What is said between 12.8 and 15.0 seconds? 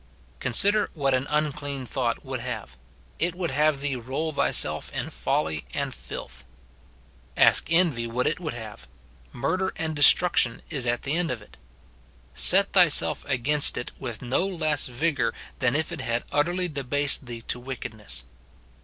it. Set thyself against it with no less